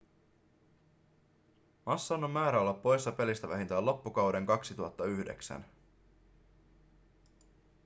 [1.85, 5.65] massan on määrä olla poissa pelistä vähintään loppukauden 2009